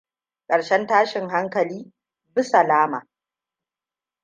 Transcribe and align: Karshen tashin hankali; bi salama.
Karshen 0.51 0.87
tashin 0.91 1.27
hankali; 1.35 1.79
bi 2.35 2.43
salama. 2.49 3.05